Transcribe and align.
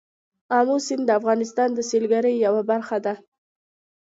آمو 0.57 0.75
سیند 0.85 1.03
د 1.05 1.09
افغانستان 1.19 1.69
د 1.73 1.79
سیلګرۍ 1.89 2.35
یوه 2.45 2.61
برخه 2.71 2.97
ده. 3.05 3.13